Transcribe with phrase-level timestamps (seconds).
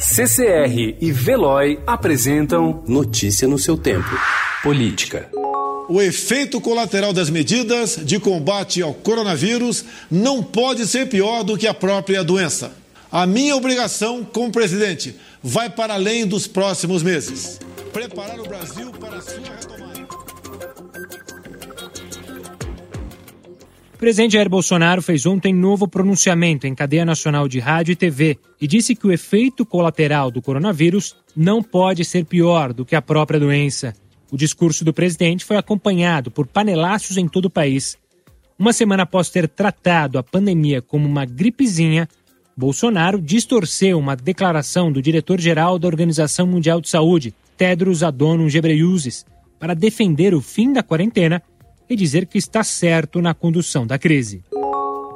[0.00, 4.08] CCR e Veloy apresentam Notícia no seu tempo.
[4.62, 5.28] Política.
[5.90, 11.66] O efeito colateral das medidas de combate ao coronavírus não pode ser pior do que
[11.66, 12.72] a própria doença.
[13.12, 17.60] A minha obrigação como presidente vai para além dos próximos meses.
[17.92, 19.89] Preparar o Brasil para a sua retomada.
[24.00, 28.38] O presidente Jair Bolsonaro fez ontem novo pronunciamento em cadeia nacional de rádio e TV
[28.58, 33.02] e disse que o efeito colateral do coronavírus não pode ser pior do que a
[33.02, 33.92] própria doença.
[34.32, 37.98] O discurso do presidente foi acompanhado por panelaços em todo o país.
[38.58, 42.08] Uma semana após ter tratado a pandemia como uma gripezinha,
[42.56, 49.26] Bolsonaro distorceu uma declaração do diretor-geral da Organização Mundial de Saúde, Tedros Adhanom Ghebreyesus,
[49.58, 51.42] para defender o fim da quarentena
[51.90, 54.44] e dizer que está certo na condução da crise.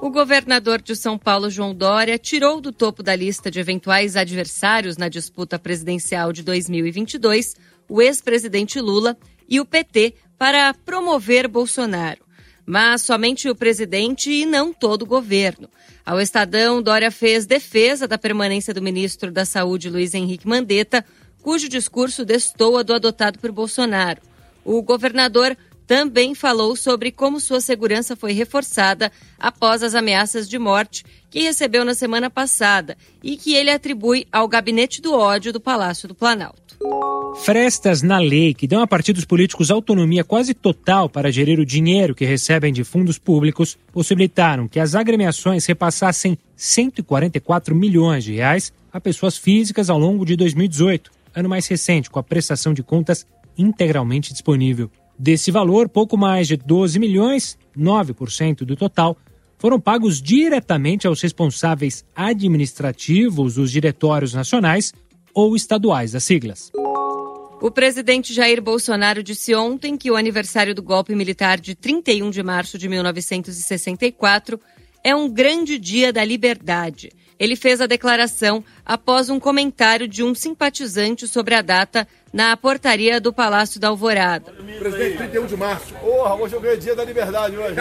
[0.00, 4.96] O governador de São Paulo, João Dória, tirou do topo da lista de eventuais adversários
[4.96, 7.56] na disputa presidencial de 2022
[7.88, 9.16] o ex-presidente Lula
[9.48, 12.20] e o PT para promover Bolsonaro.
[12.64, 15.68] Mas somente o presidente e não todo o governo.
[16.04, 21.04] Ao Estadão, Dória fez defesa da permanência do ministro da Saúde, Luiz Henrique Mandetta,
[21.42, 24.20] cujo discurso destoa do adotado por Bolsonaro.
[24.64, 25.56] O governador
[25.88, 31.82] também falou sobre como sua segurança foi reforçada após as ameaças de morte que recebeu
[31.82, 32.94] na semana passada
[33.24, 36.76] e que ele atribui ao gabinete do ódio do Palácio do Planalto.
[37.42, 42.14] Frestas na lei que dão a partidos políticos autonomia quase total para gerir o dinheiro
[42.14, 49.00] que recebem de fundos públicos possibilitaram que as agremiações repassassem 144 milhões de reais a
[49.00, 54.34] pessoas físicas ao longo de 2018, ano mais recente, com a prestação de contas integralmente
[54.34, 54.90] disponível.
[55.18, 59.16] Desse valor, pouco mais de 12 milhões, 9% do total,
[59.58, 64.92] foram pagos diretamente aos responsáveis administrativos dos diretórios nacionais
[65.34, 66.70] ou estaduais das siglas.
[67.60, 72.40] O presidente Jair Bolsonaro disse ontem que o aniversário do golpe militar de 31 de
[72.40, 74.60] março de 1964
[75.08, 77.10] é um grande dia da liberdade.
[77.38, 83.18] Ele fez a declaração após um comentário de um simpatizante sobre a data na portaria
[83.18, 84.52] do Palácio da Alvorada.
[84.52, 85.94] Presidente, 31 de março.
[85.94, 87.76] Porra, hoje eu ganhei dia da liberdade hoje.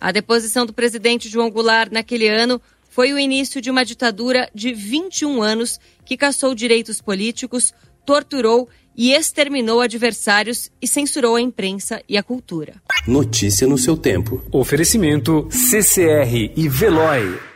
[0.00, 4.72] A deposição do presidente João Goulart naquele ano foi o início de uma ditadura de
[4.72, 7.74] 21 anos que caçou direitos políticos,
[8.08, 12.76] torturou e exterminou adversários e censurou a imprensa e a cultura.
[13.06, 14.42] Notícia no seu tempo.
[14.50, 17.47] Oferecimento CCR e Veloy.